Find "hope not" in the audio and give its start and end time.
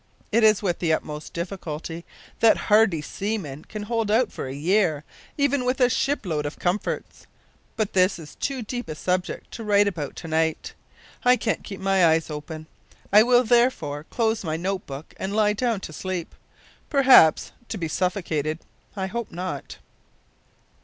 19.05-19.77